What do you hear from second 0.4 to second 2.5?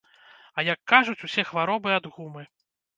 А як кажуць, усе хваробы ад гумы.